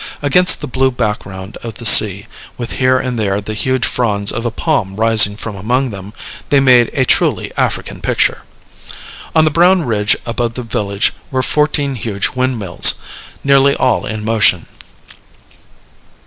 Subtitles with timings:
[0.23, 2.25] Against the blue background of the sea,
[2.57, 6.11] with here and there the huge fronds of a palm rising from among them,
[6.49, 8.41] they made a truly African picture.
[9.35, 12.95] On the brown ridge above the village were fourteen huge windmills,
[13.43, 14.65] nearly all in motion.